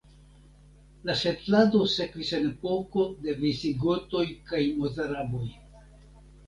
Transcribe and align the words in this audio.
La 1.09 1.15
setlado 1.19 1.83
sekvis 1.97 2.33
en 2.39 2.49
epoko 2.55 3.07
de 3.27 3.39
visigotoj 3.45 4.27
kaj 4.51 4.65
mozaraboj. 4.83 5.49